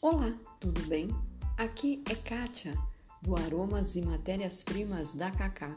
[0.00, 1.08] Olá, tudo bem?
[1.56, 2.72] Aqui é Kátia,
[3.20, 5.76] do Aromas e Matérias-Primas da Cacá.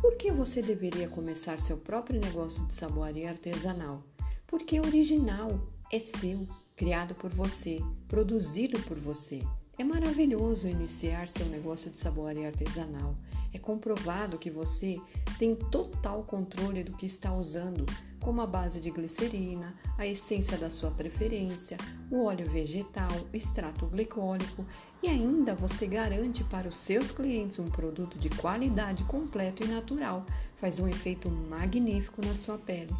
[0.00, 4.02] Por que você deveria começar seu próprio negócio de saboaria artesanal?
[4.48, 5.48] Porque é original,
[5.92, 6.44] é seu,
[6.74, 9.40] criado por você, produzido por você.
[9.78, 13.14] É maravilhoso iniciar seu negócio de saboaria artesanal.
[13.52, 15.00] É comprovado que você
[15.38, 17.86] tem total controle do que está usando,
[18.22, 21.76] como a base de glicerina, a essência da sua preferência,
[22.10, 24.64] o óleo vegetal, o extrato glicólico
[25.02, 30.24] e ainda você garante para os seus clientes um produto de qualidade completo e natural.
[30.56, 32.94] Faz um efeito magnífico na sua pele.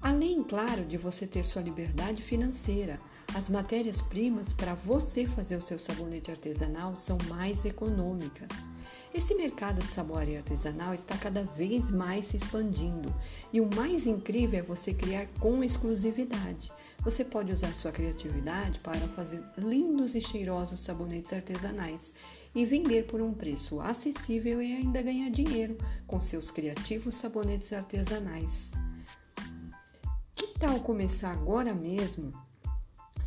[0.00, 3.00] Além, claro, de você ter sua liberdade financeira,
[3.34, 8.75] as matérias-primas para você fazer o seu sabonete artesanal são mais econômicas.
[9.16, 13.08] Esse mercado de saboaria artesanal está cada vez mais se expandindo
[13.50, 16.70] e o mais incrível é você criar com exclusividade.
[17.02, 22.12] Você pode usar sua criatividade para fazer lindos e cheirosos sabonetes artesanais
[22.54, 28.70] e vender por um preço acessível e ainda ganhar dinheiro com seus criativos sabonetes artesanais.
[30.34, 32.34] Que tal começar agora mesmo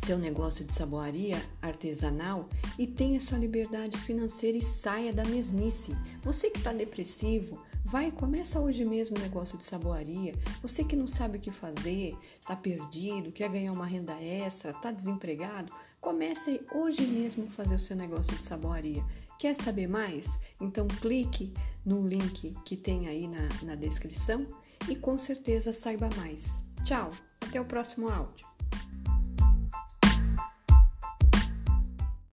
[0.04, 2.48] seu negócio de saboaria artesanal
[2.78, 5.96] e tenha sua liberdade financeira e saia da mesmice.
[6.22, 10.34] Você que está depressivo, vai começa hoje mesmo o negócio de saboaria.
[10.62, 14.90] Você que não sabe o que fazer, está perdido, quer ganhar uma renda extra, está
[14.90, 19.04] desempregado, comece hoje mesmo a fazer o seu negócio de saboaria.
[19.38, 20.38] Quer saber mais?
[20.60, 21.52] Então clique
[21.84, 24.46] no link que tem aí na, na descrição
[24.88, 26.58] e com certeza saiba mais.
[26.84, 28.50] Tchau, até o próximo áudio.